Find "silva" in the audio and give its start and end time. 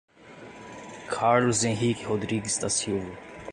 2.71-3.15